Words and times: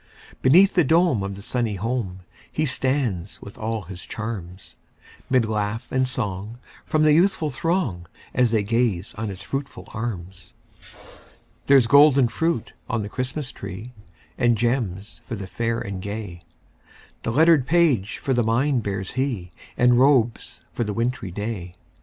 Beneath 0.41 0.73
the 0.73 0.83
dome 0.83 1.21
of 1.21 1.35
the 1.35 1.43
sunny 1.43 1.75
home, 1.75 2.21
He 2.51 2.65
stands 2.65 3.39
with 3.39 3.55
all 3.59 3.83
his 3.83 4.03
charms; 4.03 4.75
'Mid 5.29 5.45
laugh 5.45 5.85
and 5.91 6.07
song 6.07 6.57
from 6.87 7.03
the 7.03 7.13
youthful 7.13 7.51
throng, 7.51 8.07
As 8.33 8.49
they 8.49 8.63
gaze 8.63 9.13
on 9.13 9.29
his 9.29 9.43
fruitful 9.43 9.87
arms. 9.93 10.55
There's 11.67 11.85
golden 11.85 12.29
fruit 12.29 12.73
on 12.89 13.03
the 13.03 13.09
Christmas 13.09 13.51
tree, 13.51 13.93
And 14.39 14.57
gems 14.57 15.21
for 15.27 15.35
the 15.35 15.45
fair 15.45 15.79
and 15.79 16.01
gay; 16.01 16.41
The 17.21 17.29
lettered 17.31 17.67
page 17.67 18.17
for 18.17 18.33
the 18.33 18.41
mind 18.43 18.81
bears 18.81 19.11
he, 19.11 19.51
And 19.77 19.99
robes 19.99 20.63
for 20.73 20.83
the 20.83 20.93
wintry 20.95 21.29
day. 21.29 21.73